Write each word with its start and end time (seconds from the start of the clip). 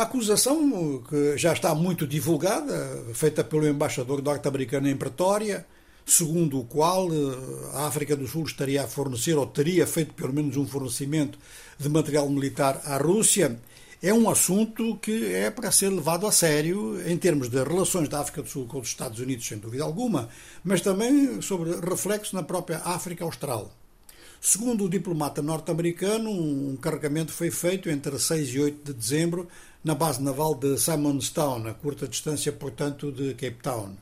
A 0.00 0.04
acusação, 0.04 1.02
que 1.10 1.36
já 1.36 1.52
está 1.52 1.74
muito 1.74 2.06
divulgada, 2.06 3.04
feita 3.12 3.44
pelo 3.44 3.68
embaixador 3.68 4.22
norte-americano 4.22 4.88
em 4.88 4.96
Pretória, 4.96 5.66
segundo 6.06 6.58
o 6.58 6.64
qual 6.64 7.06
eh, 7.12 7.16
a 7.74 7.86
África 7.86 8.16
do 8.16 8.26
Sul 8.26 8.44
estaria 8.44 8.82
a 8.82 8.88
fornecer, 8.88 9.34
ou 9.34 9.46
teria 9.46 9.86
feito 9.86 10.14
pelo 10.14 10.32
menos 10.32 10.56
um 10.56 10.66
fornecimento 10.66 11.38
de 11.78 11.86
material 11.90 12.26
militar 12.30 12.80
à 12.86 12.96
Rússia, 12.96 13.60
é 14.02 14.10
um 14.10 14.30
assunto 14.30 14.96
que 15.02 15.34
é 15.34 15.50
para 15.50 15.70
ser 15.70 15.90
levado 15.90 16.26
a 16.26 16.32
sério 16.32 16.98
em 17.06 17.18
termos 17.18 17.50
de 17.50 17.62
relações 17.62 18.08
da 18.08 18.20
África 18.20 18.40
do 18.40 18.48
Sul 18.48 18.66
com 18.66 18.80
os 18.80 18.88
Estados 18.88 19.20
Unidos, 19.20 19.46
sem 19.46 19.58
dúvida 19.58 19.84
alguma, 19.84 20.30
mas 20.64 20.80
também 20.80 21.42
sobre 21.42 21.74
reflexo 21.78 22.34
na 22.34 22.42
própria 22.42 22.78
África 22.78 23.22
Austral. 23.22 23.70
Segundo 24.42 24.86
o 24.86 24.88
diplomata 24.88 25.42
norte-americano, 25.42 26.30
um 26.30 26.74
carregamento 26.74 27.30
foi 27.30 27.50
feito 27.50 27.90
entre 27.90 28.18
6 28.18 28.48
e 28.48 28.58
8 28.58 28.86
de 28.86 28.98
dezembro 28.98 29.46
na 29.84 29.94
base 29.94 30.22
naval 30.22 30.54
de 30.54 30.78
Simonstown, 30.78 31.66
a 31.66 31.74
curta 31.74 32.08
distância, 32.08 32.50
portanto, 32.50 33.12
de 33.12 33.34
Cape 33.34 33.58
Town. 33.62 33.94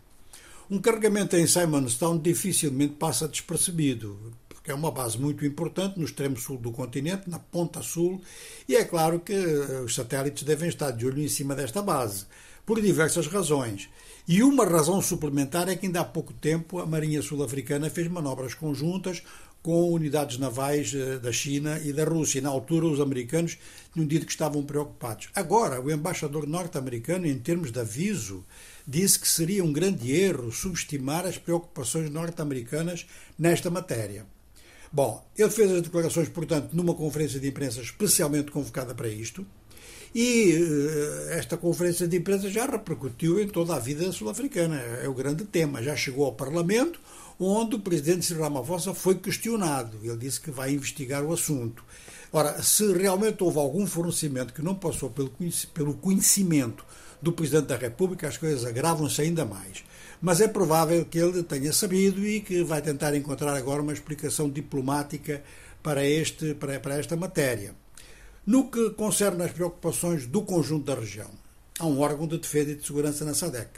Um 0.70 0.78
carregamento 0.78 1.34
em 1.34 1.44
Simonstown 1.44 2.18
dificilmente 2.18 2.94
passa 2.94 3.26
despercebido, 3.26 4.16
porque 4.48 4.70
é 4.70 4.74
uma 4.74 4.92
base 4.92 5.18
muito 5.18 5.44
importante 5.44 5.98
no 5.98 6.04
extremo 6.04 6.36
sul 6.36 6.56
do 6.56 6.70
continente, 6.70 7.28
na 7.28 7.40
ponta 7.40 7.82
sul, 7.82 8.20
e 8.68 8.76
é 8.76 8.84
claro 8.84 9.18
que 9.18 9.34
os 9.34 9.92
satélites 9.92 10.44
devem 10.44 10.68
estar 10.68 10.92
de 10.92 11.04
olho 11.04 11.20
em 11.20 11.28
cima 11.28 11.56
desta 11.56 11.82
base, 11.82 12.26
por 12.64 12.80
diversas 12.80 13.26
razões. 13.26 13.88
E 14.28 14.42
uma 14.42 14.66
razão 14.66 15.00
suplementar 15.00 15.70
é 15.70 15.74
que 15.74 15.86
ainda 15.86 16.02
há 16.02 16.04
pouco 16.04 16.34
tempo 16.34 16.78
a 16.78 16.84
Marinha 16.84 17.22
Sul-Africana 17.22 17.88
fez 17.88 18.08
manobras 18.08 18.52
conjuntas 18.52 19.22
com 19.68 19.92
unidades 19.92 20.38
navais 20.38 20.94
eh, 20.94 21.18
da 21.18 21.30
China 21.30 21.78
e 21.84 21.92
da 21.92 22.02
Rússia. 22.02 22.40
Na 22.40 22.48
altura, 22.48 22.86
os 22.86 23.02
americanos 23.02 23.58
tinham 23.92 24.06
dito 24.06 24.24
que 24.24 24.32
estavam 24.32 24.62
preocupados. 24.62 25.28
Agora, 25.34 25.78
o 25.78 25.90
embaixador 25.90 26.46
norte-americano, 26.46 27.26
em 27.26 27.38
termos 27.38 27.70
de 27.70 27.78
aviso, 27.78 28.46
disse 28.86 29.20
que 29.20 29.28
seria 29.28 29.62
um 29.62 29.70
grande 29.70 30.10
erro 30.10 30.50
subestimar 30.50 31.26
as 31.26 31.36
preocupações 31.36 32.08
norte-americanas 32.08 33.04
nesta 33.38 33.68
matéria. 33.68 34.24
Bom, 34.90 35.22
ele 35.36 35.50
fez 35.50 35.70
as 35.70 35.82
declarações, 35.82 36.30
portanto, 36.30 36.72
numa 36.72 36.94
conferência 36.94 37.38
de 37.38 37.48
imprensa 37.48 37.82
especialmente 37.82 38.50
convocada 38.50 38.94
para 38.94 39.08
isto, 39.10 39.46
e 40.14 40.56
uh, 40.56 41.30
esta 41.30 41.56
conferência 41.56 42.08
de 42.08 42.16
imprensa 42.16 42.48
já 42.48 42.66
repercutiu 42.66 43.40
em 43.40 43.48
toda 43.48 43.74
a 43.74 43.78
vida 43.78 44.10
sul-africana. 44.12 44.76
É 45.02 45.08
o 45.08 45.14
grande 45.14 45.44
tema. 45.44 45.82
Já 45.82 45.94
chegou 45.94 46.24
ao 46.24 46.32
Parlamento, 46.32 47.00
onde 47.38 47.76
o 47.76 47.80
presidente 47.80 48.24
Cyril 48.24 48.42
Ramaphosa 48.42 48.94
foi 48.94 49.16
questionado. 49.16 49.98
Ele 50.02 50.16
disse 50.16 50.40
que 50.40 50.50
vai 50.50 50.72
investigar 50.72 51.24
o 51.24 51.32
assunto. 51.32 51.84
Ora, 52.32 52.62
se 52.62 52.92
realmente 52.92 53.42
houve 53.42 53.58
algum 53.58 53.86
fornecimento 53.86 54.52
que 54.52 54.62
não 54.62 54.74
passou 54.74 55.10
pelo 55.10 55.94
conhecimento 55.94 56.84
do 57.22 57.32
Presidente 57.32 57.66
da 57.66 57.76
República, 57.76 58.28
as 58.28 58.36
coisas 58.36 58.64
agravam-se 58.64 59.20
ainda 59.22 59.44
mais. 59.44 59.84
Mas 60.20 60.40
é 60.40 60.48
provável 60.48 61.04
que 61.04 61.18
ele 61.18 61.42
tenha 61.42 61.72
sabido 61.72 62.26
e 62.26 62.40
que 62.40 62.62
vai 62.62 62.82
tentar 62.82 63.14
encontrar 63.14 63.54
agora 63.54 63.82
uma 63.82 63.92
explicação 63.92 64.50
diplomática 64.50 65.42
para, 65.82 66.04
este, 66.04 66.54
para, 66.54 66.78
para 66.80 66.98
esta 66.98 67.16
matéria. 67.16 67.74
No 68.48 68.70
que 68.70 68.90
concerne 68.90 69.44
às 69.44 69.52
preocupações 69.52 70.26
do 70.26 70.40
conjunto 70.40 70.86
da 70.86 70.94
região, 70.94 71.30
há 71.78 71.86
um 71.86 72.00
órgão 72.00 72.26
de 72.26 72.38
defesa 72.38 72.70
e 72.70 72.76
de 72.76 72.86
segurança 72.86 73.22
na 73.22 73.34
SADEC 73.34 73.68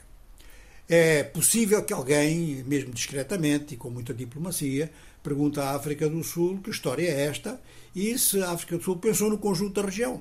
é 0.93 1.23
possível 1.23 1.85
que 1.85 1.93
alguém, 1.93 2.65
mesmo 2.65 2.93
discretamente 2.93 3.75
e 3.75 3.77
com 3.77 3.89
muita 3.89 4.12
diplomacia, 4.12 4.91
pergunte 5.23 5.61
à 5.61 5.71
África 5.71 6.09
do 6.09 6.25
Sul 6.25 6.61
que 6.61 6.71
história 6.71 7.09
é 7.09 7.27
esta 7.27 7.61
e 7.95 8.19
se 8.19 8.43
a 8.43 8.51
África 8.51 8.77
do 8.77 8.83
Sul 8.83 8.97
pensou 8.97 9.31
no 9.31 9.39
conjunto 9.39 9.81
da 9.81 9.87
região. 9.87 10.21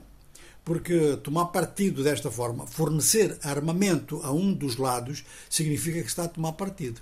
Porque 0.63 1.17
tomar 1.23 1.45
partido 1.45 2.03
desta 2.03 2.29
forma, 2.29 2.67
fornecer 2.67 3.39
armamento 3.41 4.21
a 4.23 4.31
um 4.31 4.53
dos 4.53 4.77
lados, 4.77 5.23
significa 5.49 6.03
que 6.03 6.07
está 6.07 6.25
a 6.25 6.27
tomar 6.27 6.53
partido. 6.53 7.01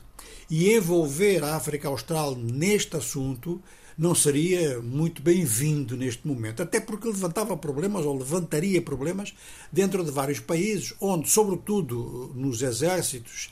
E 0.49 0.73
envolver 0.73 1.43
a 1.43 1.55
África 1.55 1.87
Austral 1.87 2.35
neste 2.35 2.95
assunto 2.95 3.61
não 3.97 4.13
seria 4.13 4.79
muito 4.79 5.21
bem-vindo 5.23 5.97
neste 5.97 6.27
momento, 6.27 6.61
até 6.61 6.79
porque 6.79 7.07
levantava 7.07 7.57
problemas 7.57 8.05
ou 8.05 8.15
levantaria 8.15 8.81
problemas 8.81 9.33
dentro 9.71 10.03
de 10.03 10.11
vários 10.11 10.39
países, 10.39 10.93
onde, 11.01 11.29
sobretudo 11.29 12.31
nos 12.35 12.61
exércitos, 12.61 13.49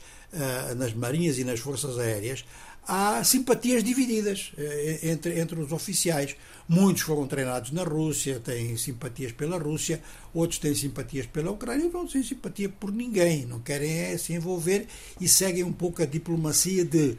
nas 0.76 0.92
marinhas 0.92 1.38
e 1.38 1.44
nas 1.44 1.60
forças 1.60 1.98
aéreas, 1.98 2.44
há 2.86 3.22
simpatias 3.24 3.82
divididas 3.82 4.52
eh, 4.56 5.00
entre, 5.02 5.38
entre 5.40 5.58
os 5.60 5.72
oficiais. 5.72 6.36
Muitos 6.68 7.02
foram 7.02 7.26
treinados 7.26 7.72
na 7.72 7.82
Rússia, 7.82 8.40
têm 8.40 8.76
simpatias 8.76 9.32
pela 9.32 9.58
Rússia, 9.58 10.00
outros 10.32 10.58
têm 10.58 10.74
simpatias 10.74 11.26
pela 11.26 11.50
Ucrânia, 11.50 11.86
outros 11.86 12.12
têm 12.12 12.22
simpatia 12.22 12.68
por 12.68 12.92
ninguém, 12.92 13.46
não 13.46 13.60
querem 13.60 13.98
é 13.98 14.18
se 14.18 14.32
envolver 14.32 14.86
e 15.20 15.28
seguem 15.28 15.64
um 15.64 15.72
pouco 15.72 16.02
a 16.02 16.06
diplomacia 16.06 16.84
de 16.84 17.16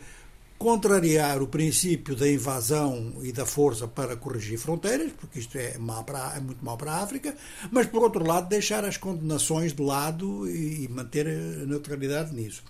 contrariar 0.58 1.42
o 1.42 1.48
princípio 1.48 2.16
da 2.16 2.28
invasão 2.28 3.14
e 3.22 3.32
da 3.32 3.46
força 3.46 3.88
para 3.88 4.16
corrigir 4.16 4.58
fronteiras, 4.58 5.12
porque 5.16 5.40
isto 5.40 5.56
é, 5.56 5.78
para, 6.04 6.36
é 6.36 6.40
muito 6.40 6.66
mal 6.66 6.76
para 6.76 6.94
a 6.94 7.04
África, 7.04 7.36
mas, 7.72 7.86
por 7.86 8.02
outro 8.02 8.26
lado, 8.26 8.50
deixar 8.50 8.84
as 8.84 8.98
condenações 8.98 9.72
de 9.74 9.82
lado 9.84 10.50
e 10.50 10.88
manter 10.90 11.28
a 11.28 11.66
neutralidade 11.66 12.34
nisso. 12.34 12.64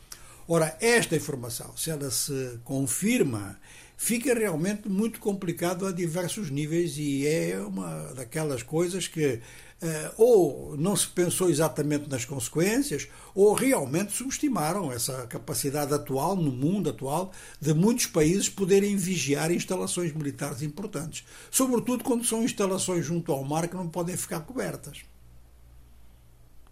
Ora, 0.47 0.77
esta 0.79 1.15
informação, 1.15 1.75
se 1.75 1.89
ela 1.89 2.09
se 2.09 2.59
confirma, 2.63 3.59
fica 3.97 4.33
realmente 4.33 4.87
muito 4.87 5.19
complicado 5.19 5.85
a 5.85 5.91
diversos 5.91 6.49
níveis 6.49 6.97
e 6.97 7.27
é 7.27 7.59
uma 7.59 8.13
daquelas 8.13 8.63
coisas 8.63 9.07
que 9.07 9.41
Uh, 9.79 10.11
ou 10.17 10.75
não 10.75 10.95
se 10.95 11.07
pensou 11.07 11.51
exatamente 11.51 12.09
nas 12.09 12.25
consequências, 12.25 13.07
ou 13.35 13.53
realmente 13.53 14.11
subestimaram 14.11 14.91
essa 14.91 15.27
capacidade 15.27 15.93
atual, 15.93 16.35
no 16.35 16.51
mundo 16.51 16.89
atual, 16.89 17.31
de 17.61 17.75
muitos 17.75 18.07
países 18.07 18.49
poderem 18.49 18.95
vigiar 18.95 19.51
instalações 19.51 20.11
militares 20.13 20.63
importantes. 20.63 21.23
Sobretudo 21.51 22.03
quando 22.03 22.25
são 22.25 22.43
instalações 22.43 23.05
junto 23.05 23.31
ao 23.31 23.43
mar 23.43 23.67
que 23.67 23.75
não 23.75 23.87
podem 23.87 24.17
ficar 24.17 24.39
cobertas. 24.39 25.03